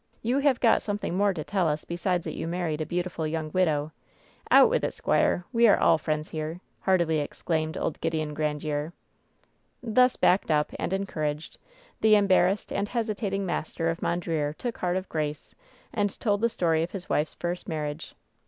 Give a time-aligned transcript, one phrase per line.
[0.23, 3.51] You have got something more to tell us besides that you married a beautiful young
[3.51, 3.91] widow.
[4.49, 5.45] Out with it, squire.
[5.53, 8.93] We are all friends here," heartily exclaimed old Gideon Gran diere.
[9.83, 11.59] Thus backed up and encouraged,
[11.99, 15.53] the embarrassed and hesitating master of Mondreer took heart of grace,
[15.93, 18.15] and told the story of his wife's first marriage.